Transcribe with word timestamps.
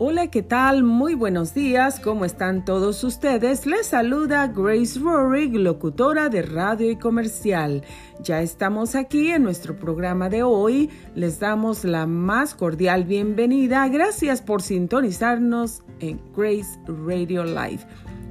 Hola, 0.00 0.28
¿qué 0.28 0.44
tal? 0.44 0.84
Muy 0.84 1.14
buenos 1.14 1.54
días, 1.54 1.98
¿cómo 1.98 2.24
están 2.24 2.64
todos 2.64 3.02
ustedes? 3.02 3.66
Les 3.66 3.84
saluda 3.84 4.46
Grace 4.46 5.00
Rorig, 5.00 5.56
locutora 5.56 6.28
de 6.28 6.42
radio 6.42 6.88
y 6.88 6.94
comercial. 6.94 7.82
Ya 8.22 8.40
estamos 8.40 8.94
aquí 8.94 9.32
en 9.32 9.42
nuestro 9.42 9.76
programa 9.76 10.28
de 10.28 10.44
hoy. 10.44 10.88
Les 11.16 11.40
damos 11.40 11.82
la 11.82 12.06
más 12.06 12.54
cordial 12.54 13.02
bienvenida. 13.06 13.88
Gracias 13.88 14.40
por 14.40 14.62
sintonizarnos 14.62 15.82
en 15.98 16.20
Grace 16.32 16.78
Radio 16.86 17.42
Live. 17.42 17.84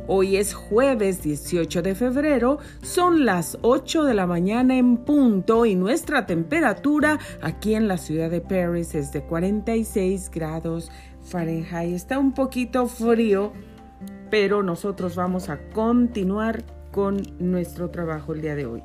Hoy 0.10 0.38
es 0.38 0.54
jueves 0.54 1.22
18 1.22 1.82
de 1.82 1.94
febrero, 1.94 2.60
son 2.82 3.26
las 3.26 3.58
8 3.62 4.06
de 4.06 4.14
la 4.14 4.26
mañana 4.26 4.78
en 4.78 4.96
punto 4.96 5.66
y 5.66 5.76
nuestra 5.76 6.26
temperatura 6.26 7.20
aquí 7.42 7.76
en 7.76 7.90
la 7.90 7.98
ciudad 7.98 8.30
de 8.30 8.40
Paris 8.40 8.96
es 8.96 9.12
de 9.12 9.22
46 9.22 10.32
grados 10.32 10.90
Fahrenheit. 11.28 11.94
Está 11.94 12.18
un 12.20 12.34
poquito 12.34 12.88
frío, 12.88 13.54
pero 14.30 14.64
nosotros 14.64 15.16
vamos 15.16 15.50
a 15.50 15.58
continuar 15.74 16.64
con 16.92 17.22
nuestro 17.40 17.90
trabajo 17.90 18.34
el 18.34 18.42
día 18.42 18.56
de 18.56 18.66
hoy. 18.66 18.84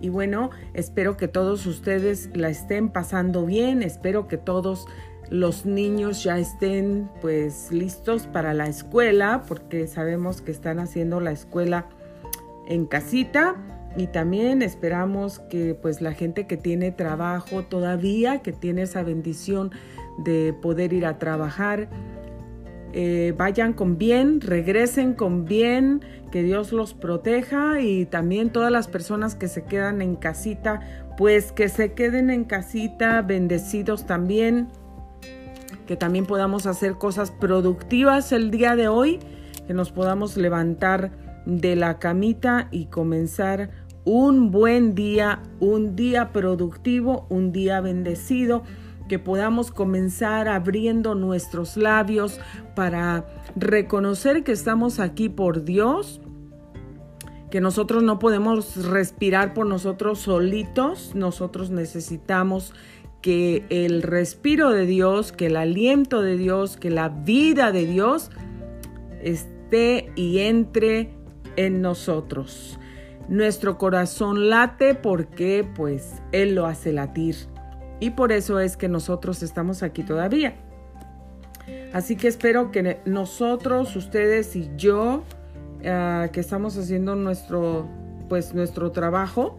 Y 0.00 0.08
bueno, 0.08 0.50
espero 0.74 1.16
que 1.16 1.28
todos 1.28 1.66
ustedes 1.66 2.30
la 2.34 2.48
estén 2.48 2.90
pasando 2.90 3.46
bien, 3.46 3.82
espero 3.82 4.28
que 4.28 4.36
todos 4.36 4.86
los 5.30 5.66
niños 5.66 6.22
ya 6.22 6.38
estén 6.38 7.10
pues 7.20 7.72
listos 7.72 8.26
para 8.26 8.54
la 8.54 8.66
escuela, 8.66 9.42
porque 9.48 9.88
sabemos 9.88 10.42
que 10.42 10.52
están 10.52 10.78
haciendo 10.78 11.20
la 11.20 11.32
escuela 11.32 11.86
en 12.68 12.86
casita 12.86 13.56
y 13.96 14.08
también 14.08 14.62
esperamos 14.62 15.38
que 15.38 15.74
pues 15.74 16.00
la 16.00 16.12
gente 16.12 16.46
que 16.46 16.56
tiene 16.56 16.92
trabajo 16.92 17.62
todavía, 17.62 18.42
que 18.42 18.52
tiene 18.52 18.82
esa 18.82 19.02
bendición 19.02 19.70
de 20.18 20.54
poder 20.60 20.92
ir 20.92 21.06
a 21.06 21.18
trabajar. 21.18 21.88
Eh, 22.92 23.34
vayan 23.36 23.72
con 23.72 23.98
bien, 23.98 24.40
regresen 24.40 25.14
con 25.14 25.44
bien, 25.44 26.02
que 26.30 26.42
Dios 26.42 26.72
los 26.72 26.94
proteja 26.94 27.80
y 27.80 28.06
también 28.06 28.50
todas 28.50 28.70
las 28.70 28.88
personas 28.88 29.34
que 29.34 29.48
se 29.48 29.64
quedan 29.64 30.02
en 30.02 30.16
casita, 30.16 30.80
pues 31.16 31.52
que 31.52 31.68
se 31.68 31.92
queden 31.92 32.30
en 32.30 32.44
casita 32.44 33.22
bendecidos 33.22 34.06
también, 34.06 34.68
que 35.86 35.96
también 35.96 36.26
podamos 36.26 36.66
hacer 36.66 36.94
cosas 36.94 37.30
productivas 37.30 38.32
el 38.32 38.50
día 38.50 38.76
de 38.76 38.88
hoy, 38.88 39.18
que 39.66 39.74
nos 39.74 39.92
podamos 39.92 40.36
levantar 40.36 41.10
de 41.46 41.76
la 41.76 41.98
camita 41.98 42.68
y 42.70 42.86
comenzar 42.86 43.70
un 44.06 44.52
buen 44.52 44.94
día, 44.94 45.42
un 45.58 45.96
día 45.96 46.32
productivo, 46.32 47.26
un 47.28 47.50
día 47.50 47.80
bendecido 47.80 48.62
que 49.08 49.18
podamos 49.18 49.72
comenzar 49.72 50.48
abriendo 50.48 51.16
nuestros 51.16 51.76
labios 51.76 52.40
para 52.76 53.26
reconocer 53.56 54.44
que 54.44 54.52
estamos 54.52 55.00
aquí 55.00 55.28
por 55.28 55.64
Dios, 55.64 56.20
que 57.50 57.60
nosotros 57.60 58.04
no 58.04 58.20
podemos 58.20 58.86
respirar 58.86 59.54
por 59.54 59.66
nosotros 59.66 60.20
solitos, 60.20 61.14
nosotros 61.16 61.70
necesitamos 61.70 62.74
que 63.22 63.64
el 63.70 64.02
respiro 64.02 64.70
de 64.70 64.86
Dios, 64.86 65.32
que 65.32 65.46
el 65.46 65.56
aliento 65.56 66.22
de 66.22 66.36
Dios, 66.36 66.76
que 66.76 66.90
la 66.90 67.08
vida 67.08 67.72
de 67.72 67.86
Dios 67.86 68.30
esté 69.20 70.12
y 70.14 70.38
entre 70.38 71.10
en 71.56 71.82
nosotros. 71.82 72.78
Nuestro 73.28 73.76
corazón 73.76 74.50
late 74.50 74.94
porque 74.94 75.68
pues 75.74 76.22
Él 76.32 76.54
lo 76.54 76.66
hace 76.66 76.92
latir. 76.92 77.36
Y 77.98 78.10
por 78.10 78.30
eso 78.30 78.60
es 78.60 78.76
que 78.76 78.88
nosotros 78.88 79.42
estamos 79.42 79.82
aquí 79.82 80.02
todavía. 80.02 80.54
Así 81.92 82.16
que 82.16 82.28
espero 82.28 82.70
que 82.70 83.00
nosotros, 83.04 83.96
ustedes 83.96 84.54
y 84.54 84.70
yo, 84.76 85.24
ah, 85.84 86.28
que 86.32 86.40
estamos 86.40 86.76
haciendo 86.76 87.16
nuestro, 87.16 87.88
pues, 88.28 88.54
nuestro 88.54 88.92
trabajo, 88.92 89.58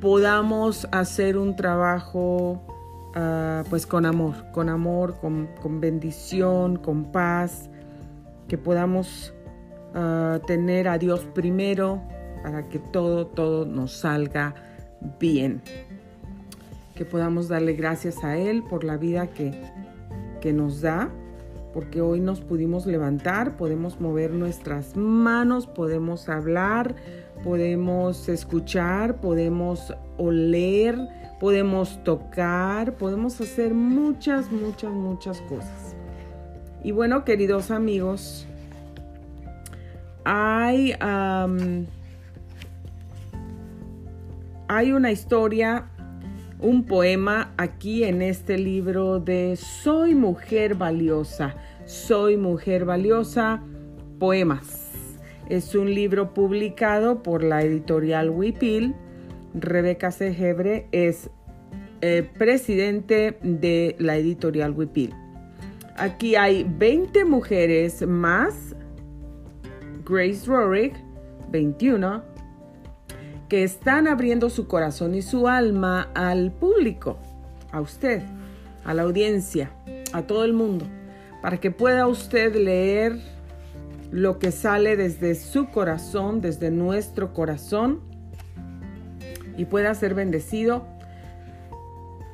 podamos 0.00 0.88
hacer 0.90 1.36
un 1.36 1.54
trabajo 1.54 2.60
ah, 3.14 3.62
pues 3.70 3.86
con 3.86 4.06
amor, 4.06 4.34
con 4.52 4.68
amor, 4.68 5.16
con, 5.20 5.80
bendición, 5.80 6.76
con 6.76 7.12
paz, 7.12 7.70
que 8.48 8.58
podamos 8.58 9.32
ah, 9.94 10.40
tener 10.46 10.88
a 10.88 10.98
Dios 10.98 11.26
primero 11.34 12.02
para 12.42 12.68
que 12.68 12.78
todo, 12.78 13.26
todo 13.26 13.64
nos 13.64 13.92
salga 13.92 14.54
bien 15.18 15.62
que 16.94 17.04
podamos 17.04 17.48
darle 17.48 17.72
gracias 17.74 18.22
a 18.24 18.36
Él 18.36 18.62
por 18.62 18.84
la 18.84 18.96
vida 18.96 19.28
que, 19.28 19.52
que 20.40 20.52
nos 20.52 20.80
da, 20.80 21.10
porque 21.72 22.00
hoy 22.00 22.20
nos 22.20 22.40
pudimos 22.40 22.86
levantar, 22.86 23.56
podemos 23.56 24.00
mover 24.00 24.32
nuestras 24.32 24.96
manos, 24.96 25.66
podemos 25.66 26.28
hablar, 26.28 26.94
podemos 27.42 28.28
escuchar, 28.28 29.20
podemos 29.20 29.94
oler, 30.18 30.98
podemos 31.40 32.02
tocar, 32.04 32.94
podemos 32.96 33.40
hacer 33.40 33.72
muchas, 33.74 34.52
muchas, 34.52 34.92
muchas 34.92 35.40
cosas. 35.42 35.96
Y 36.84 36.92
bueno, 36.92 37.24
queridos 37.24 37.70
amigos, 37.70 38.46
hay, 40.24 40.92
hay 44.76 44.92
una 44.92 45.12
historia 45.12 45.90
un 46.58 46.84
poema 46.84 47.52
aquí 47.58 48.04
en 48.04 48.22
este 48.22 48.56
libro 48.56 49.20
de 49.20 49.56
Soy 49.56 50.14
mujer 50.14 50.76
valiosa. 50.76 51.54
Soy 51.84 52.36
mujer 52.36 52.84
valiosa, 52.84 53.62
poemas. 54.18 54.90
Es 55.50 55.74
un 55.74 55.92
libro 55.92 56.32
publicado 56.32 57.22
por 57.22 57.42
la 57.42 57.62
editorial 57.62 58.30
Wipil. 58.30 58.94
Rebeca 59.54 60.10
Segebre 60.10 60.88
es 60.92 61.28
eh, 62.00 62.26
presidente 62.38 63.38
de 63.42 63.94
la 63.98 64.16
editorial 64.16 64.72
Wipil. 64.72 65.14
Aquí 65.96 66.36
hay 66.36 66.64
20 66.78 67.26
mujeres 67.26 68.06
más 68.06 68.74
Grace 70.06 70.46
Rorick, 70.46 70.94
21, 71.50 72.31
que 73.52 73.64
están 73.64 74.08
abriendo 74.08 74.48
su 74.48 74.66
corazón 74.66 75.14
y 75.14 75.20
su 75.20 75.46
alma 75.46 76.08
al 76.14 76.52
público, 76.52 77.18
a 77.70 77.82
usted, 77.82 78.22
a 78.82 78.94
la 78.94 79.02
audiencia, 79.02 79.72
a 80.14 80.22
todo 80.22 80.46
el 80.46 80.54
mundo, 80.54 80.86
para 81.42 81.58
que 81.60 81.70
pueda 81.70 82.06
usted 82.06 82.56
leer 82.56 83.20
lo 84.10 84.38
que 84.38 84.52
sale 84.52 84.96
desde 84.96 85.34
su 85.34 85.66
corazón, 85.66 86.40
desde 86.40 86.70
nuestro 86.70 87.34
corazón, 87.34 88.00
y 89.58 89.66
pueda 89.66 89.94
ser 89.94 90.14
bendecido. 90.14 90.86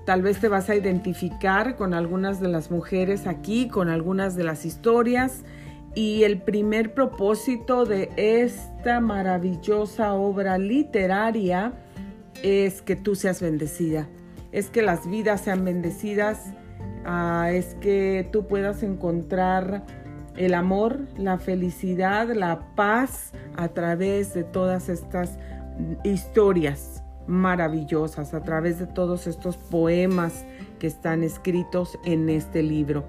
Tal 0.07 0.23
vez 0.23 0.39
te 0.39 0.47
vas 0.47 0.71
a 0.71 0.77
identificar 0.77 1.75
con 1.75 1.95
algunas 1.95 2.39
de 2.39 2.47
las 2.47 2.71
mujeres 2.71 3.27
aquí, 3.27 3.67
con 3.67 3.89
algunas 3.89 4.37
de 4.37 4.45
las 4.45 4.65
historias 4.65 5.43
y 5.99 6.23
el 6.23 6.41
primer 6.41 6.95
propósito 6.95 7.85
de 7.85 8.09
esta 8.17 9.01
maravillosa 9.01 10.15
obra 10.15 10.57
literaria 10.57 11.73
es 12.45 12.83
que 12.83 12.95
tú 12.95 13.17
seas 13.17 13.43
bendecida, 13.43 14.09
es 14.53 14.71
que 14.71 14.83
las 14.83 15.11
vidas 15.11 15.41
sean 15.41 15.65
bendecidas, 15.65 16.55
ah, 17.05 17.51
es 17.51 17.75
que 17.81 18.29
tú 18.31 18.47
puedas 18.47 18.85
encontrar 18.85 19.83
el 20.37 20.55
amor, 20.55 21.01
la 21.17 21.37
felicidad, 21.37 22.33
la 22.33 22.77
paz 22.77 23.33
a 23.57 23.67
través 23.67 24.35
de 24.35 24.45
todas 24.45 24.89
estas 24.89 25.37
historias 26.05 27.03
maravillosas, 27.27 28.35
a 28.35 28.45
través 28.45 28.79
de 28.79 28.87
todos 28.87 29.27
estos 29.27 29.57
poemas 29.57 30.47
que 30.79 30.87
están 30.87 31.25
escritos 31.25 31.99
en 32.05 32.29
este 32.29 32.63
libro. 32.63 33.05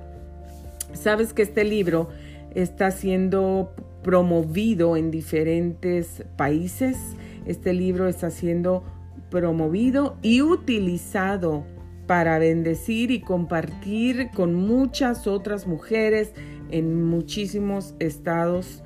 Sabes 0.93 1.33
que 1.33 1.43
este 1.43 1.63
libro 1.63 2.09
está 2.55 2.91
siendo 2.91 3.73
promovido 4.03 4.97
en 4.97 5.11
diferentes 5.11 6.23
países. 6.37 6.97
Este 7.45 7.73
libro 7.73 8.07
está 8.07 8.29
siendo 8.29 8.83
promovido 9.29 10.17
y 10.21 10.41
utilizado 10.41 11.65
para 12.07 12.39
bendecir 12.39 13.11
y 13.11 13.21
compartir 13.21 14.31
con 14.33 14.55
muchas 14.55 15.27
otras 15.27 15.67
mujeres 15.67 16.33
en 16.71 17.03
muchísimos 17.03 17.93
estados, 17.99 18.83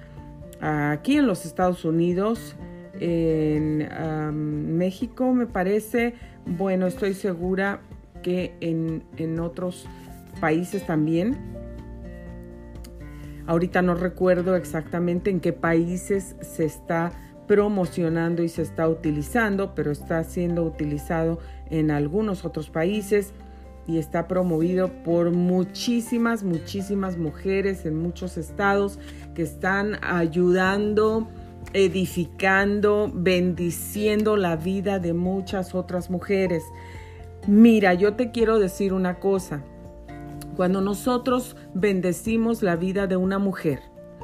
aquí 0.59 1.17
en 1.17 1.27
los 1.27 1.45
Estados 1.45 1.85
Unidos, 1.85 2.55
en 2.99 4.77
México 4.77 5.33
me 5.33 5.47
parece, 5.47 6.13
bueno, 6.45 6.87
estoy 6.87 7.13
segura 7.13 7.81
que 8.21 8.55
en, 8.61 9.03
en 9.17 9.39
otros 9.39 9.87
países 10.39 10.85
también. 10.85 11.37
Ahorita 13.45 13.81
no 13.81 13.95
recuerdo 13.95 14.55
exactamente 14.55 15.29
en 15.29 15.39
qué 15.39 15.53
países 15.53 16.35
se 16.41 16.65
está 16.65 17.11
promocionando 17.47 18.41
y 18.41 18.49
se 18.49 18.61
está 18.61 18.87
utilizando, 18.87 19.75
pero 19.75 19.91
está 19.91 20.23
siendo 20.23 20.63
utilizado 20.63 21.39
en 21.69 21.91
algunos 21.91 22.45
otros 22.45 22.69
países. 22.69 23.33
y 23.85 23.97
está 23.97 24.29
promovido 24.29 24.87
por 25.03 25.31
muchísimas, 25.31 26.45
muchísimas 26.45 27.17
mujeres 27.17 27.85
en 27.85 27.97
muchos 27.97 28.37
estados 28.37 28.97
que 29.35 29.41
están 29.41 29.97
ayudando, 30.01 31.27
edificando, 31.73 33.11
bendiciendo 33.13 34.37
la 34.37 34.55
vida 34.55 34.99
de 34.99 35.11
muchas 35.11 35.75
otras 35.75 36.09
mujeres. 36.09 36.63
Mira, 37.45 37.93
yo 37.93 38.13
te 38.13 38.31
quiero 38.31 38.57
decir 38.57 38.93
una 38.93 39.19
cosa. 39.19 39.65
Cuando 40.55 40.81
nosotros 40.81 41.55
bendecimos 41.73 42.63
la 42.63 42.75
vida 42.75 43.07
de 43.07 43.15
una 43.15 43.39
mujer, 43.39 43.81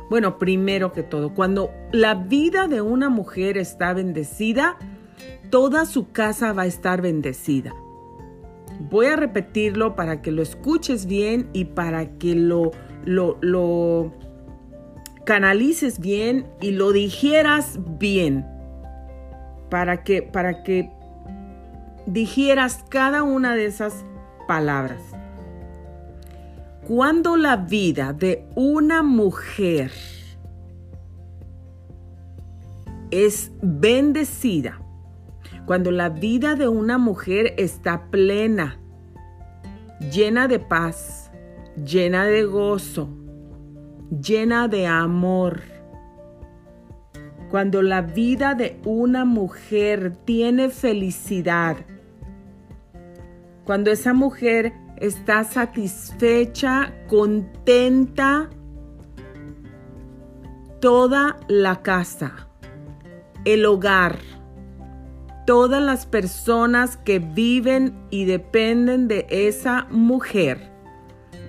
bueno, 0.09 0.37
primero 0.37 0.91
que 0.91 1.03
todo, 1.03 1.33
cuando 1.33 1.71
la 1.91 2.15
vida 2.15 2.67
de 2.67 2.81
una 2.81 3.09
mujer 3.09 3.57
está 3.57 3.93
bendecida, 3.93 4.77
toda 5.49 5.85
su 5.85 6.11
casa 6.11 6.51
va 6.53 6.63
a 6.63 6.67
estar 6.67 7.01
bendecida. 7.01 7.73
Voy 8.89 9.07
a 9.07 9.15
repetirlo 9.15 9.95
para 9.95 10.21
que 10.21 10.31
lo 10.31 10.41
escuches 10.41 11.05
bien 11.05 11.49
y 11.53 11.65
para 11.65 12.17
que 12.17 12.33
lo, 12.33 12.71
lo, 13.03 13.37
lo 13.41 14.13
canalices 15.25 15.99
bien 15.99 16.47
y 16.61 16.71
lo 16.71 16.91
digieras 16.91 17.79
bien. 17.99 18.47
Para 19.69 20.03
que, 20.03 20.23
para 20.23 20.63
que 20.63 20.91
digieras 22.07 22.83
cada 22.89 23.21
una 23.21 23.53
de 23.55 23.65
esas 23.65 24.05
palabras. 24.47 25.01
Cuando 26.89 27.37
la 27.37 27.55
vida 27.55 28.13
de 28.13 28.47
una 28.55 29.03
mujer 29.03 29.91
es 33.11 33.51
bendecida, 33.61 34.81
cuando 35.67 35.91
la 35.91 36.09
vida 36.09 36.55
de 36.55 36.67
una 36.67 36.97
mujer 36.97 37.53
está 37.57 38.09
plena, 38.09 38.79
llena 40.11 40.47
de 40.47 40.57
paz, 40.57 41.31
llena 41.75 42.25
de 42.25 42.43
gozo, 42.45 43.15
llena 44.09 44.67
de 44.67 44.87
amor. 44.87 45.61
Cuando 47.51 47.83
la 47.83 48.01
vida 48.01 48.55
de 48.55 48.81
una 48.83 49.25
mujer 49.25 50.17
tiene 50.25 50.69
felicidad, 50.69 51.77
cuando 53.63 53.91
esa 53.91 54.13
mujer 54.13 54.73
está 54.99 55.43
satisfecha, 55.43 56.93
contenta, 57.07 58.49
toda 60.79 61.37
la 61.47 61.81
casa, 61.81 62.49
el 63.45 63.65
hogar, 63.65 64.17
todas 65.45 65.81
las 65.81 66.05
personas 66.05 66.97
que 66.97 67.19
viven 67.19 67.95
y 68.09 68.25
dependen 68.25 69.07
de 69.07 69.25
esa 69.29 69.87
mujer 69.89 70.69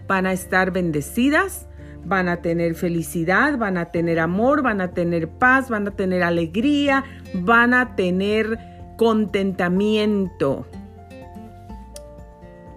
van 0.06 0.26
a 0.26 0.32
estar 0.32 0.72
bendecidas, 0.72 1.68
van 2.04 2.28
a 2.28 2.42
tener 2.42 2.74
felicidad, 2.74 3.58
van 3.58 3.76
a 3.76 3.92
tener 3.92 4.18
amor, 4.18 4.62
van 4.62 4.80
a 4.80 4.92
tener 4.92 5.28
paz, 5.28 5.68
van 5.68 5.86
a 5.86 5.90
tener 5.92 6.22
alegría, 6.22 7.04
van 7.34 7.74
a 7.74 7.94
tener 7.94 8.58
contentamiento. 8.96 10.66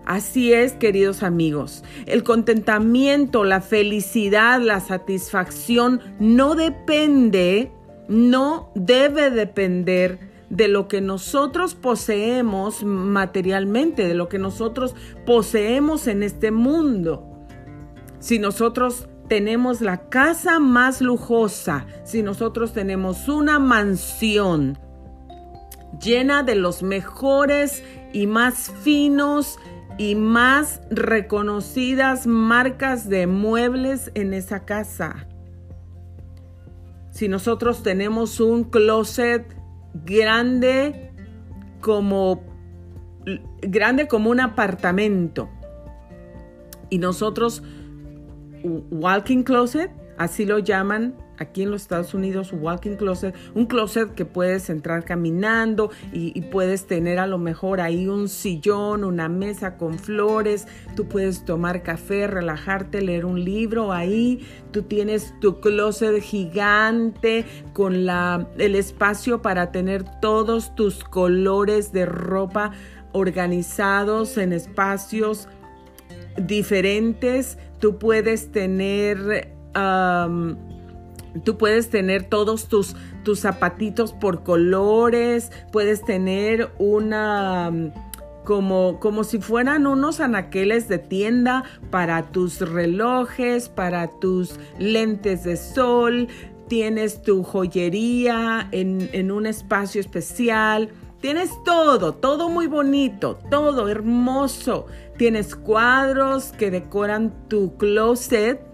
Así 0.06 0.52
es, 0.52 0.74
queridos 0.74 1.24
amigos, 1.24 1.84
el 2.06 2.24
contentamiento, 2.24 3.46
la 3.46 3.62
felicidad, 3.62 4.60
la 4.60 4.82
satisfacción 4.82 6.02
no 6.20 6.56
depende, 6.56 7.72
no 8.10 8.70
debe 8.76 9.30
depender 9.30 10.20
de 10.50 10.68
lo 10.68 10.88
que 10.88 11.00
nosotros 11.00 11.74
poseemos 11.74 12.84
materialmente, 12.84 14.06
de 14.06 14.14
lo 14.14 14.28
que 14.28 14.40
nosotros 14.40 14.94
poseemos 15.26 16.08
en 16.08 16.22
este 16.22 16.52
mundo. 16.52 17.28
Si 18.20 18.40
nosotros 18.40 19.08
tenemos 19.30 19.82
la 19.82 20.10
casa 20.10 20.60
más 20.60 21.02
lujosa, 21.02 21.88
si 22.04 22.24
nosotros 22.24 22.74
tenemos 22.74 23.30
una 23.30 23.58
mansión 23.58 24.78
llena 26.00 26.44
de 26.44 26.56
los 26.56 26.84
mejores 26.84 27.84
y 28.12 28.28
más 28.28 28.72
finos 28.84 29.58
y 29.98 30.16
más 30.16 30.82
reconocidas 30.90 32.28
marcas 32.28 33.10
de 33.10 33.28
muebles 33.28 34.12
en 34.16 34.34
esa 34.34 34.66
casa. 34.66 35.28
Si 37.12 37.28
nosotros 37.28 37.84
tenemos 37.84 38.40
un 38.40 38.64
closet 38.64 39.46
grande 40.06 41.12
como 41.82 42.42
grande 43.62 44.08
como 44.08 44.30
un 44.30 44.40
apartamento. 44.40 45.50
Y 46.90 46.98
nosotros 46.98 47.64
walking 48.64 49.44
closet, 49.44 49.92
así 50.18 50.46
lo 50.46 50.60
llaman 50.60 51.16
aquí 51.38 51.64
en 51.64 51.72
los 51.72 51.84
Estados 51.84 52.14
Unidos, 52.14 52.54
walking 52.54 52.96
closet, 52.96 53.36
un 53.56 53.66
closet 53.66 54.14
que 54.14 54.26
puedes 54.26 54.70
entrar 54.70 55.04
caminando 55.04 55.92
y, 56.12 56.42
puedes 56.52 56.86
tener 56.86 57.20
a 57.20 57.26
lo 57.26 57.38
mejor 57.38 57.82
ahí 57.82 58.08
un 58.08 58.28
sillón, 58.28 59.04
una 59.04 59.30
mesa 59.30 59.78
con 59.78 59.98
flores, 59.98 60.68
tú 60.96 61.08
puedes 61.08 61.46
tomar 61.46 61.82
café, 61.82 62.28
relajarte, 62.28 63.02
leer 63.02 63.26
un 63.26 63.44
libro 63.44 63.92
ahí, 63.92 64.46
tú 64.72 64.84
tienes 64.84 65.34
tu 65.40 65.60
closet 65.62 66.22
gigante 66.22 67.46
con 67.72 68.06
la, 68.06 68.48
el 68.58 68.76
espacio 68.76 69.42
para 69.42 69.72
tener 69.72 70.04
todos 70.20 70.76
tus 70.76 71.04
colores 71.04 71.92
de 71.92 72.06
ropa 72.06 72.72
organizados 73.14 74.38
en 74.38 74.54
espacios 74.54 75.48
diferentes, 76.38 77.58
tú 77.80 77.98
puedes 77.98 78.52
tener... 78.52 79.52
Tú 81.44 81.58
puedes 81.58 81.90
tener 81.90 82.24
todos 82.24 82.68
tus, 82.68 82.96
tus 83.24 83.40
zapatitos 83.40 84.14
por 84.14 84.44
colores, 84.44 85.52
puedes 85.72 86.04
tener 86.04 86.72
una 86.78 87.72
como, 88.44 89.00
como 89.00 89.24
si 89.24 89.40
fueran 89.40 89.88
unos 89.88 90.20
anaqueles 90.20 90.88
de 90.88 91.00
tienda 91.00 91.64
para 91.90 92.32
tus 92.32 92.60
relojes, 92.60 93.70
para 93.70 94.08
tus 94.20 94.60
lentes 94.78 95.44
de 95.44 95.58
sol, 95.58 96.28
tienes 96.68 97.22
tu 97.22 97.44
joyería 97.44 98.68
en, 98.72 99.10
en 99.14 99.32
un 99.32 99.46
espacio 99.46 100.02
especial. 100.02 100.90
Tienes 101.22 101.52
todo, 101.64 102.16
todo 102.16 102.50
muy 102.50 102.68
bonito, 102.68 103.40
todo 103.50 103.88
hermoso. 103.88 104.88
Tienes 105.18 105.56
cuadros 105.56 106.52
que 106.52 106.70
decoran 106.70 107.48
tu 107.48 107.78
closet 107.78 108.73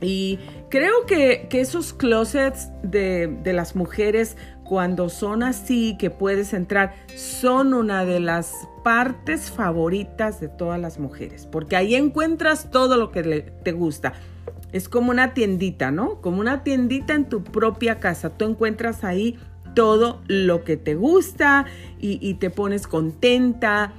y 0.00 0.38
creo 0.68 1.06
que, 1.06 1.48
esos 1.52 1.92
closets 1.92 2.68
de, 2.82 3.28
de, 3.42 3.52
las 3.52 3.74
mujeres, 3.74 4.36
cuando 4.64 5.08
son 5.08 5.42
así, 5.42 5.96
que 5.98 6.10
puedes 6.10 6.52
entrar, 6.52 6.94
son 7.14 7.72
una 7.72 8.04
de 8.04 8.20
las 8.20 8.52
partes 8.84 9.50
favoritas 9.50 10.40
de 10.40 10.48
todas 10.48 10.78
las 10.78 10.98
mujeres, 10.98 11.46
porque 11.46 11.76
ahí 11.76 11.94
encuentras 11.94 12.70
todo 12.70 12.96
lo 12.96 13.10
que 13.10 13.22
te 13.62 13.72
gusta. 13.72 14.12
Es 14.72 14.88
como 14.88 15.10
una 15.10 15.32
tiendita, 15.32 15.90
¿no? 15.90 16.20
Como 16.20 16.40
una 16.40 16.62
tiendita 16.62 17.14
en 17.14 17.28
tu 17.28 17.42
propia 17.42 17.98
casa. 17.98 18.30
Tú 18.30 18.44
encuentras 18.44 19.04
ahí 19.04 19.38
todo 19.74 20.20
lo 20.26 20.64
que 20.64 20.76
te 20.76 20.94
gusta 20.94 21.66
y, 21.98 22.34
te 22.34 22.50
pones 22.50 22.86
contenta. 22.86 23.92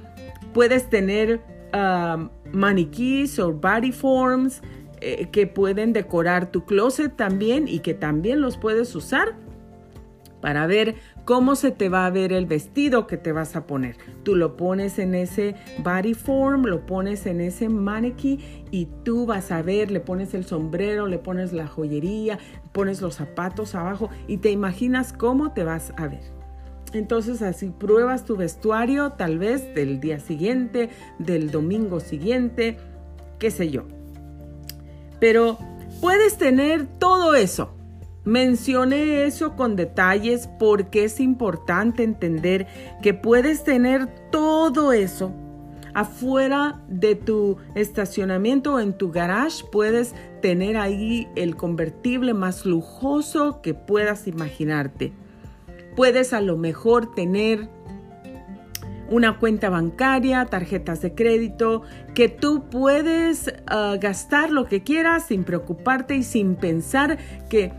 Puedes 0.52 0.88
tener 0.88 1.40
um, 1.74 2.28
maniquís 2.52 3.38
o 3.38 3.52
body 3.52 3.92
forms 3.92 4.62
eh, 5.00 5.28
que 5.30 5.46
pueden 5.46 5.92
decorar 5.92 6.50
tu 6.50 6.64
closet 6.64 7.16
también 7.16 7.68
y 7.68 7.80
que 7.80 7.94
también 7.94 8.40
los 8.40 8.56
puedes 8.56 8.94
usar 8.94 9.36
para 10.40 10.66
ver 10.66 10.96
cómo 11.24 11.56
se 11.56 11.70
te 11.70 11.88
va 11.88 12.06
a 12.06 12.10
ver 12.10 12.32
el 12.32 12.46
vestido 12.46 13.06
que 13.06 13.16
te 13.16 13.32
vas 13.32 13.56
a 13.56 13.66
poner. 13.66 13.96
Tú 14.22 14.36
lo 14.36 14.56
pones 14.56 14.98
en 14.98 15.14
ese 15.14 15.54
body 15.82 16.14
form, 16.14 16.64
lo 16.64 16.86
pones 16.86 17.26
en 17.26 17.40
ese 17.40 17.68
maniquí 17.68 18.38
y 18.70 18.88
tú 19.04 19.26
vas 19.26 19.50
a 19.50 19.62
ver, 19.62 19.90
le 19.90 20.00
pones 20.00 20.34
el 20.34 20.44
sombrero, 20.44 21.06
le 21.06 21.18
pones 21.18 21.52
la 21.52 21.66
joyería, 21.66 22.38
pones 22.72 23.00
los 23.00 23.16
zapatos 23.16 23.74
abajo 23.74 24.10
y 24.26 24.38
te 24.38 24.50
imaginas 24.50 25.12
cómo 25.12 25.52
te 25.52 25.64
vas 25.64 25.92
a 25.96 26.08
ver. 26.08 26.22
Entonces 26.92 27.42
así 27.42 27.68
pruebas 27.68 28.24
tu 28.24 28.36
vestuario 28.36 29.10
tal 29.12 29.38
vez 29.38 29.74
del 29.74 30.00
día 30.00 30.20
siguiente, 30.20 30.88
del 31.18 31.50
domingo 31.50 32.00
siguiente, 32.00 32.78
qué 33.38 33.50
sé 33.50 33.70
yo. 33.70 33.97
Pero 35.20 35.58
puedes 36.00 36.38
tener 36.38 36.86
todo 36.86 37.34
eso. 37.34 37.74
Mencioné 38.24 39.24
eso 39.24 39.56
con 39.56 39.74
detalles 39.74 40.48
porque 40.58 41.04
es 41.04 41.18
importante 41.18 42.02
entender 42.02 42.66
que 43.02 43.14
puedes 43.14 43.64
tener 43.64 44.06
todo 44.30 44.92
eso 44.92 45.32
afuera 45.94 46.80
de 46.88 47.14
tu 47.14 47.56
estacionamiento 47.74 48.74
o 48.74 48.80
en 48.80 48.92
tu 48.92 49.10
garage. 49.10 49.64
Puedes 49.72 50.14
tener 50.42 50.76
ahí 50.76 51.26
el 51.36 51.56
convertible 51.56 52.34
más 52.34 52.66
lujoso 52.66 53.62
que 53.62 53.74
puedas 53.74 54.26
imaginarte. 54.26 55.12
Puedes 55.96 56.32
a 56.32 56.40
lo 56.40 56.56
mejor 56.56 57.14
tener 57.14 57.68
una 59.10 59.38
cuenta 59.38 59.70
bancaria, 59.70 60.44
tarjetas 60.46 61.00
de 61.00 61.14
crédito, 61.14 61.82
que 62.14 62.28
tú 62.28 62.64
puedes 62.70 63.52
ah, 63.66 63.96
gastar 64.00 64.50
lo 64.50 64.66
que 64.66 64.82
quieras 64.82 65.26
sin 65.26 65.44
preocuparte 65.44 66.16
y 66.16 66.22
sin 66.22 66.56
pensar 66.56 67.18
que 67.48 67.72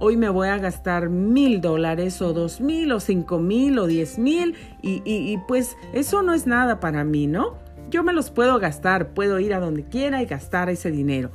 hoy 0.00 0.16
me 0.16 0.28
voy 0.28 0.48
a 0.48 0.58
gastar 0.58 1.08
mil 1.08 1.60
dólares 1.60 2.20
o 2.20 2.32
dos 2.32 2.60
mil 2.60 2.92
o 2.92 3.00
cinco 3.00 3.38
mil 3.38 3.78
o 3.78 3.86
diez 3.86 4.18
mil 4.18 4.54
y, 4.82 5.02
y 5.04 5.38
pues 5.48 5.76
eso 5.92 6.22
no 6.22 6.34
es 6.34 6.46
nada 6.46 6.80
para 6.80 7.04
mí, 7.04 7.26
¿no? 7.26 7.58
Yo 7.90 8.02
me 8.02 8.12
los 8.12 8.30
puedo 8.30 8.58
gastar, 8.58 9.14
puedo 9.14 9.38
ir 9.38 9.54
a 9.54 9.60
donde 9.60 9.84
quiera 9.84 10.22
y 10.22 10.26
gastar 10.26 10.68
ese 10.68 10.90
dinero. 10.90 11.30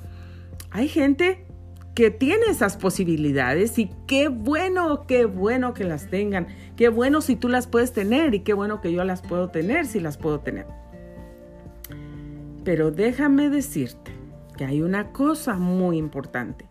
Hay 0.71 0.87
gente 0.87 1.45
que 1.99 2.11
tiene 2.11 2.45
esas 2.49 2.77
posibilidades 2.77 3.77
y 3.77 3.91
qué 4.07 4.29
bueno, 4.29 5.05
qué 5.05 5.25
bueno 5.25 5.73
que 5.73 5.83
las 5.83 6.07
tengan, 6.09 6.47
qué 6.77 6.87
bueno 6.87 7.19
si 7.19 7.35
tú 7.35 7.49
las 7.49 7.67
puedes 7.67 7.91
tener 7.91 8.33
y 8.33 8.39
qué 8.39 8.53
bueno 8.53 8.79
que 8.79 8.93
yo 8.93 9.03
las 9.03 9.21
puedo 9.21 9.49
tener 9.49 9.85
si 9.85 9.99
las 9.99 10.17
puedo 10.17 10.39
tener. 10.39 10.65
Pero 12.63 12.91
déjame 12.91 13.49
decirte 13.49 14.13
que 14.55 14.63
hay 14.63 14.81
una 14.81 15.11
cosa 15.11 15.55
muy 15.55 15.97
importante 15.97 16.68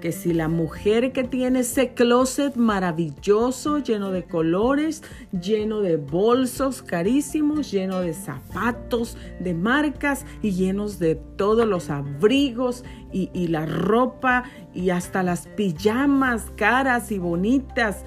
que 0.00 0.12
si 0.12 0.32
la 0.32 0.48
mujer 0.48 1.12
que 1.12 1.24
tiene 1.24 1.60
ese 1.60 1.90
closet 1.94 2.56
maravilloso, 2.56 3.78
lleno 3.78 4.10
de 4.10 4.24
colores, 4.24 5.02
lleno 5.30 5.80
de 5.80 5.96
bolsos 5.96 6.82
carísimos, 6.82 7.70
lleno 7.70 8.00
de 8.00 8.14
zapatos 8.14 9.16
de 9.38 9.54
marcas 9.54 10.24
y 10.42 10.52
llenos 10.52 10.98
de 10.98 11.14
todos 11.14 11.66
los 11.66 11.90
abrigos 11.90 12.84
y, 13.12 13.48
la 13.48 13.66
ropa 13.66 14.44
y 14.72 14.90
hasta 14.90 15.22
las 15.22 15.48
pijamas 15.48 16.46
caras 16.56 17.10
y 17.10 17.18
bonitas, 17.18 18.04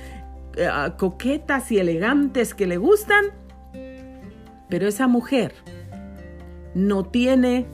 eh, 0.56 0.70
coquetas 0.98 1.72
y 1.72 1.78
elegantes 1.78 2.54
que 2.54 2.68
le 2.68 2.78
gustan, 2.78 3.26
pero 4.70 4.88
esa 4.88 5.08
mujer 5.08 5.54
no 6.74 7.04
tiene 7.04 7.68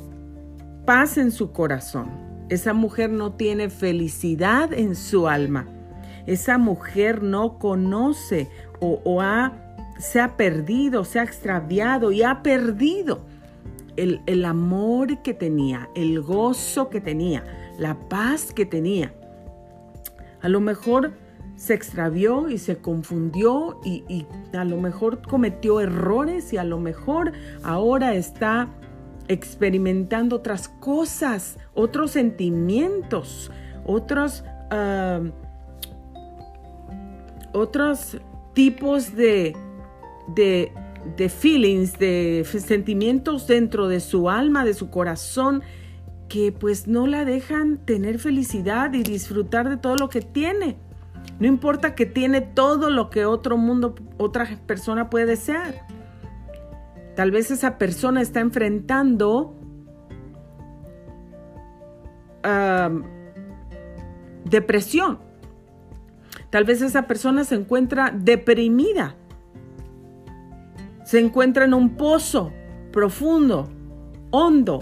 paz 0.85 1.17
en 1.17 1.31
su 1.31 1.51
corazón 1.51 2.28
esa 2.49 2.73
mujer 2.73 3.11
no 3.11 3.33
tiene 3.33 3.69
felicidad 3.69 4.73
en 4.73 4.95
su 4.95 5.27
alma. 5.27 5.67
Esa 6.25 6.57
mujer 6.57 7.23
no 7.23 7.57
conoce 7.59 8.49
o, 8.79 9.21
ha, 9.21 9.53
se 9.99 10.19
ha 10.19 10.35
perdido, 10.35 11.05
se 11.05 11.19
ha 11.19 11.23
extraviado 11.23 12.11
y 12.11 12.23
ha 12.23 12.41
perdido 12.41 13.21
el, 13.97 14.21
el 14.25 14.45
amor 14.45 15.21
que 15.21 15.33
tenía, 15.33 15.89
el 15.95 16.21
gozo 16.21 16.89
que 16.89 17.01
tenía, 17.01 17.43
la 17.77 17.97
paz 18.09 18.51
que 18.53 18.65
tenía. 18.65 19.13
A 20.41 20.49
lo 20.49 20.61
mejor 20.61 21.13
se 21.55 21.73
extravió 21.73 22.49
y 22.49 22.57
se 22.57 22.77
confundió 22.77 23.79
y, 23.83 24.03
y, 24.07 24.25
a 24.55 24.63
lo 24.63 24.77
mejor 24.77 25.21
cometió 25.21 25.81
errores 25.81 26.53
y 26.53 26.57
a 26.57 26.63
lo 26.63 26.79
mejor 26.79 27.33
ahora 27.63 28.15
está 28.15 28.69
experimentando 29.29 30.35
otras 30.35 30.67
cosas, 30.67 31.57
otros 31.73 32.11
sentimientos, 32.11 33.51
otros, 33.85 34.43
otros 37.53 38.17
tipos 38.53 39.15
de, 39.15 39.55
de, 40.35 40.73
de 41.15 41.29
feelings, 41.29 41.97
de 41.97 42.45
sentimientos 42.45 43.47
dentro 43.47 43.87
de 43.87 43.99
su 43.99 44.29
alma, 44.29 44.65
de 44.65 44.73
su 44.73 44.89
corazón, 44.89 45.61
que 46.27 46.51
pues 46.51 46.87
no 46.87 47.07
la 47.07 47.23
dejan 47.23 47.77
tener 47.77 48.19
felicidad 48.19 48.93
y 48.93 49.03
disfrutar 49.03 49.69
de 49.69 49.77
todo 49.77 49.95
lo 49.95 50.09
que 50.09 50.21
tiene. 50.21 50.75
No 51.39 51.47
importa 51.47 51.95
que 51.95 52.05
tiene 52.05 52.41
todo 52.41 52.89
lo 52.89 53.09
que 53.09 53.25
otro 53.25 53.57
mundo, 53.57 53.95
otra 54.17 54.47
persona 54.65 55.09
puede 55.09 55.27
desear. 55.27 55.87
Tal 57.19 57.31
vez 57.31 57.51
esa 57.51 57.77
persona 57.77 58.21
está 58.21 58.39
enfrentando 58.39 59.53
depresión. 64.45 65.19
Tal 66.49 66.63
vez 66.63 66.81
esa 66.81 67.07
persona 67.07 67.43
se 67.43 67.55
encuentra 67.55 68.13
deprimida. 68.17 69.17
Se 71.03 71.19
encuentra 71.19 71.65
en 71.65 71.73
un 71.73 71.97
pozo 71.97 72.53
profundo, 72.93 73.67
hondo, 74.31 74.79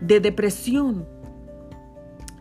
de 0.00 0.18
depresión. 0.18 1.06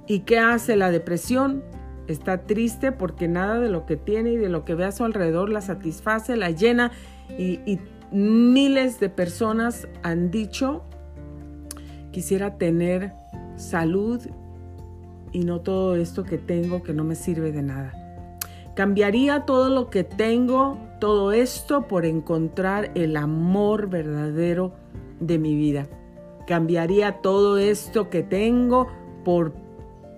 ¿Y 0.07 0.21
qué 0.21 0.39
hace 0.39 0.75
la 0.75 0.89
depresión? 0.89 1.63
Está 2.07 2.47
triste 2.47 2.91
porque 2.91 3.27
nada 3.27 3.59
de 3.59 3.69
lo 3.69 3.85
que 3.85 3.95
tiene 3.95 4.31
y 4.31 4.37
de 4.37 4.49
lo 4.49 4.65
que 4.65 4.73
ve 4.73 4.85
a 4.85 4.91
su 4.91 5.03
alrededor 5.03 5.49
la 5.49 5.61
satisface, 5.61 6.35
la 6.35 6.49
llena 6.49 6.91
y, 7.37 7.79
miles 8.15 9.01
de 9.01 9.09
personas 9.09 9.89
han 10.01 10.31
dicho, 10.31 10.83
quisiera 12.11 12.57
tener 12.57 13.11
salud 13.57 14.21
y 15.33 15.39
no 15.39 15.59
todo 15.59 15.97
esto 15.97 16.23
que 16.23 16.37
tengo 16.37 16.81
que 16.81 16.93
no 16.93 17.03
me 17.03 17.15
sirve 17.15 17.51
de 17.51 17.61
nada. 17.61 17.93
Cambiaría 18.73 19.41
todo 19.41 19.69
lo 19.69 19.89
que 19.89 20.05
tengo, 20.05 20.77
todo 21.01 21.33
esto 21.33 21.87
por 21.87 22.05
encontrar 22.05 22.91
el 22.95 23.17
amor 23.17 23.89
verdadero 23.89 24.73
de 25.19 25.37
mi 25.37 25.55
vida. 25.55 25.87
Cambiaría 26.47 27.21
todo 27.21 27.57
esto 27.57 28.09
que 28.09 28.23
tengo 28.23 28.87
por, 29.25 29.53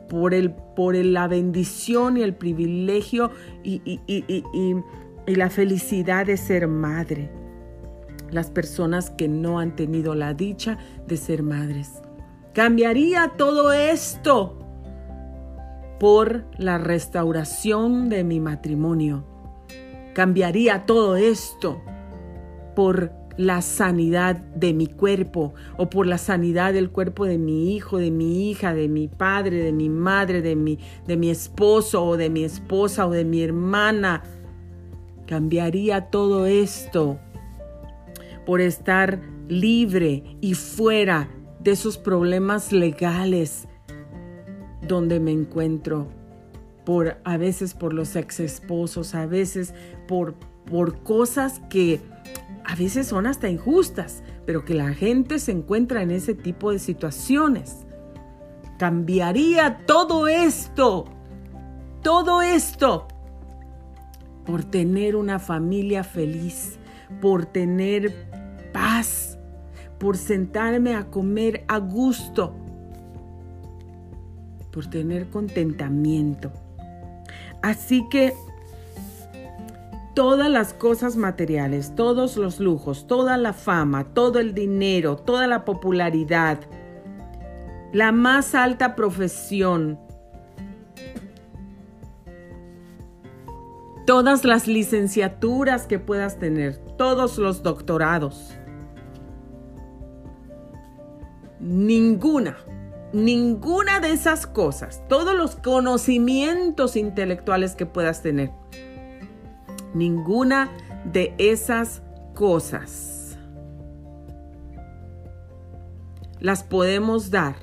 por, 0.08 0.36
el, 0.36 0.52
por 0.52 0.96
la 0.96 1.28
bendición 1.28 2.18
y 2.18 2.22
el 2.22 2.36
privilegio 2.36 3.32
y, 3.64 3.82
y 4.06 5.36
la 5.36 5.50
felicidad 5.50 6.28
de 6.28 6.38
ser 6.38 6.68
madre 6.68 7.47
las 8.32 8.50
personas 8.50 9.10
que 9.10 9.28
no 9.28 9.60
han 9.60 9.76
tenido 9.76 10.16
la 10.16 10.34
dicha 10.34 10.78
de 11.08 11.18
ser 11.18 11.44
madres. 11.44 12.02
Cambiaría 12.54 13.34
todo 13.38 13.72
esto 13.72 14.58
por 16.00 16.46
la 16.58 16.78
restauración 16.78 18.10
de 18.10 18.24
mi 18.24 18.40
matrimonio. 18.40 19.26
Cambiaría 20.14 20.86
todo 20.86 21.16
esto 21.16 21.82
por 22.76 23.12
la 23.38 23.62
sanidad 23.62 24.36
de 24.36 24.74
mi 24.74 24.88
cuerpo 24.88 25.54
o 25.78 25.90
por 25.90 26.08
la 26.08 26.18
sanidad 26.18 26.74
del 26.74 26.90
cuerpo 26.90 27.26
de 27.26 27.38
mi 27.38 27.76
hijo, 27.76 28.00
de 28.00 28.10
mi 28.10 28.50
hija, 28.50 28.74
de 28.74 28.88
mi 28.88 29.08
padre, 29.08 29.58
de 29.58 29.72
mi 29.72 29.90
madre, 29.90 30.42
de 30.42 30.56
mi, 30.56 30.80
de 31.06 31.18
mi 31.18 31.30
esposo 31.30 32.04
o 32.04 32.18
de 32.18 32.30
mi 32.30 32.44
esposa 32.44 33.06
o 33.06 33.12
de 33.12 33.26
mi 33.26 33.44
hermana. 33.44 34.24
Cambiaría 35.28 36.10
todo 36.10 36.46
esto 36.48 37.20
por 38.48 38.62
estar 38.62 39.20
libre 39.50 40.38
y 40.40 40.54
fuera 40.54 41.30
de 41.60 41.72
esos 41.72 41.98
problemas 41.98 42.72
legales 42.72 43.68
donde 44.88 45.20
me 45.20 45.34
encuentro, 45.34 46.08
por 46.86 47.18
a 47.26 47.36
veces 47.36 47.74
por 47.74 47.92
los 47.92 48.16
ex 48.16 48.40
esposos, 48.40 49.16
a 49.16 49.26
veces 49.26 49.74
por, 50.08 50.36
por 50.66 51.04
cosas 51.04 51.60
que 51.70 52.00
a 52.64 52.74
veces 52.76 53.08
son 53.08 53.28
hasta 53.28 53.50
injustas, 53.50 54.24
pero 54.46 54.64
que 54.64 54.76
la 54.76 54.94
gente 54.94 55.40
se 55.40 55.52
encuentra 55.52 56.02
en 56.02 56.12
ese 56.12 56.34
tipo 56.34 56.72
de 56.72 56.80
situaciones. 56.80 57.86
Cambiaría 58.80 59.80
todo 59.86 60.30
esto, 60.30 61.04
todo 62.02 62.42
esto, 62.42 63.10
por 64.46 64.64
tener 64.64 65.18
una 65.18 65.38
familia 65.38 66.06
feliz, 66.06 66.80
por 67.20 67.46
tener 67.46 68.37
por 70.00 70.18
sentarme 70.18 70.96
a 70.96 71.10
comer 71.10 71.64
a 71.68 71.80
gusto, 71.80 72.54
por 74.72 74.86
tener 74.88 75.30
contentamiento. 75.30 76.52
Así 77.62 78.08
que 78.10 78.34
todas 80.14 80.50
las 80.50 80.74
cosas 80.74 81.16
materiales, 81.16 81.96
todos 81.96 82.38
los 82.38 82.60
lujos, 82.60 83.08
toda 83.08 83.38
la 83.38 83.54
fama, 83.54 84.04
todo 84.14 84.40
el 84.40 84.54
dinero, 84.54 85.16
toda 85.16 85.48
la 85.48 85.66
popularidad, 85.66 86.60
la 87.94 88.12
más 88.12 88.54
alta 88.56 88.96
profesión, 88.96 90.00
todas 94.06 94.46
las 94.46 94.68
licenciaturas 94.68 95.86
que 95.88 96.00
puedas 96.00 96.40
tener, 96.40 96.78
todos 96.98 97.38
los 97.38 97.62
doctorados, 97.62 98.57
ninguna, 101.60 102.58
ninguna 103.14 104.00
de 104.00 104.12
esas 104.12 104.48
cosas, 104.48 105.04
todos 105.08 105.36
los 105.36 105.56
conocimientos 105.56 106.96
intelectuales 106.96 107.76
que 107.76 107.86
puedas 107.86 108.22
tener, 108.22 108.52
ninguna 109.94 110.70
de 111.06 111.34
esas 111.38 112.02
cosas 112.34 113.18
las 116.40 116.64
podemos 116.64 117.32
dar 117.32 117.56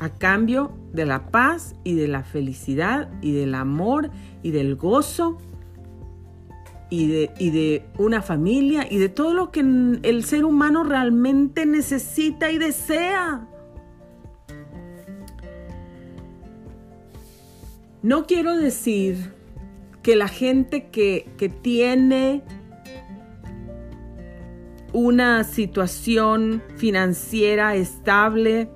a 0.00 0.08
cambio 0.10 0.76
de 0.92 1.06
la 1.06 1.30
paz 1.30 1.74
y 1.84 1.94
de 1.94 2.08
la 2.08 2.22
felicidad 2.22 3.08
y 3.22 3.32
del 3.32 3.54
amor 3.54 4.10
y 4.42 4.50
del 4.50 4.76
gozo 4.76 5.38
y 6.94 7.06
de, 7.08 7.30
y 7.38 7.50
de 7.50 7.86
una 7.98 8.22
familia 8.22 8.86
y 8.88 8.98
de 8.98 9.08
todo 9.08 9.34
lo 9.34 9.50
que 9.50 9.60
el 9.60 10.24
ser 10.24 10.44
humano 10.44 10.84
realmente 10.84 11.66
necesita 11.66 12.52
y 12.52 12.58
desea. 12.58 13.48
No 18.02 18.26
quiero 18.26 18.56
decir 18.56 19.32
que 20.02 20.14
la 20.14 20.28
gente 20.28 20.90
que, 20.90 21.28
que 21.36 21.48
tiene 21.48 22.42
una 24.92 25.42
situación 25.42 26.62
financiera 26.76 27.74
estable, 27.74 28.70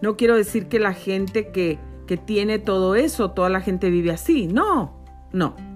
no 0.00 0.16
quiero 0.16 0.36
decir 0.36 0.68
que 0.68 0.78
la 0.78 0.94
gente 0.94 1.48
que, 1.48 1.78
que 2.06 2.16
tiene 2.16 2.58
todo 2.58 2.94
eso, 2.94 3.32
toda 3.32 3.50
la 3.50 3.60
gente 3.60 3.90
vive 3.90 4.12
así. 4.12 4.46
No, 4.46 4.96
no. 5.32 5.73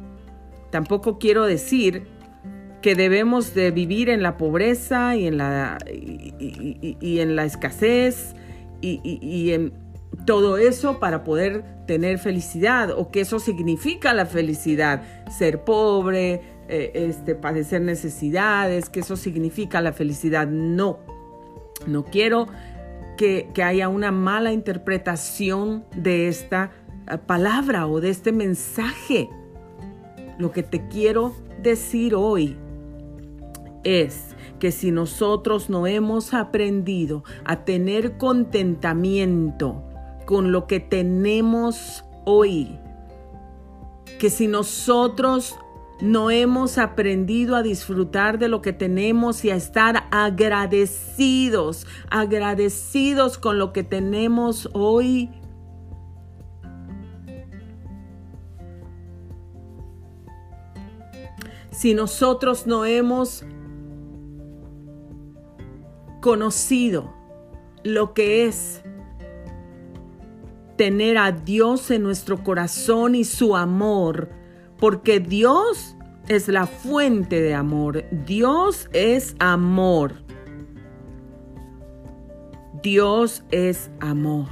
Tampoco 0.71 1.19
quiero 1.19 1.45
decir 1.45 2.07
que 2.83 2.95
debemos 2.95 3.55
de 3.55 3.71
vivir 3.71 4.09
en 4.09 4.23
la 4.23 4.37
pobreza 4.37 5.17
y 5.17 5.27
en 5.27 5.39
la, 5.39 5.79
y, 5.91 7.19
en 7.21 7.37
la 7.37 7.45
escasez 7.45 8.35
y, 8.81 9.51
en 9.51 9.73
todo 10.27 10.59
eso 10.59 11.01
para 11.01 11.25
poder 11.25 11.65
tener 11.87 12.19
felicidad 12.19 12.91
o 12.91 13.11
que 13.11 13.21
eso 13.21 13.39
significa 13.39 14.15
la 14.15 14.27
felicidad, 14.27 15.03
ser 15.31 15.65
pobre, 15.65 16.41
eh, 16.69 16.93
este, 16.95 17.35
padecer 17.35 17.81
necesidades, 17.81 18.89
que 18.91 19.01
eso 19.01 19.17
significa 19.17 19.81
la 19.81 19.93
felicidad. 19.93 20.47
No, 20.47 21.01
no 21.87 22.05
quiero 22.05 22.47
que, 23.17 23.49
que 23.55 23.63
haya 23.63 23.89
una 23.89 24.13
mala 24.13 24.53
interpretación 24.53 25.85
de 25.97 26.29
esta 26.29 26.71
eh, 27.11 27.19
palabra 27.19 27.87
o 27.87 28.01
de 28.01 28.11
este 28.11 28.33
mensaje. 28.33 29.29
Lo 30.39 30.53
que 30.53 30.63
te 30.63 30.89
quiero 30.89 31.35
decir 31.63 32.15
hoy 32.15 32.57
es 33.85 34.37
que 34.59 34.73
si 34.73 34.91
nosotros 34.91 35.71
no 35.71 35.87
hemos 35.87 36.35
aprendido 36.35 37.25
a 37.45 37.65
tener 37.65 38.17
contentamiento 38.17 39.83
con 40.27 40.53
lo 40.53 40.67
que 40.67 40.81
tenemos 40.81 42.05
hoy, 42.25 42.79
que 44.19 44.31
si 44.31 44.47
nosotros 44.47 45.57
no 46.01 46.31
hemos 46.31 46.79
aprendido 46.79 47.57
a 47.57 47.63
disfrutar 47.63 48.39
de 48.39 48.49
lo 48.49 48.63
que 48.63 48.73
tenemos 48.73 49.45
y 49.45 49.51
a 49.51 49.57
estar 49.57 50.07
agradecidos, 50.11 51.87
agradecidos 52.11 53.39
con 53.39 53.59
lo 53.59 53.73
que 53.73 53.83
tenemos 53.83 54.69
hoy, 54.73 55.31
si 61.79 61.95
nosotros 61.95 62.67
no 62.67 62.85
hemos 62.85 63.45
conocido 66.21 67.15
lo 67.85 68.15
que 68.15 68.47
es 68.47 68.83
tener 70.75 71.17
a 71.19 71.31
Dios 71.31 71.93
en 71.93 72.03
nuestro 72.03 72.43
corazón 72.43 73.15
y 73.15 73.23
su 73.23 73.55
amor, 73.55 74.29
porque 74.77 75.21
Dios 75.21 75.97
es 76.27 76.49
la 76.49 76.67
fuente 76.67 77.41
de 77.41 77.55
amor, 77.55 78.07
Dios 78.27 78.89
es 78.93 79.37
amor, 79.39 80.15
Dios 82.83 83.45
es 83.53 83.89
amor. 84.01 84.49